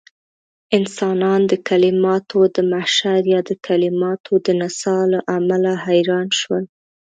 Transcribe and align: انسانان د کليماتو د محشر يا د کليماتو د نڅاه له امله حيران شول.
انسانان 0.77 1.41
د 1.51 1.53
کليماتو 1.67 2.39
د 2.55 2.57
محشر 2.71 3.21
يا 3.33 3.39
د 3.49 3.51
کليماتو 3.67 4.33
د 4.45 4.47
نڅاه 4.59 5.01
له 5.13 5.19
امله 5.37 5.71
حيران 5.85 6.27
شول. 6.39 6.63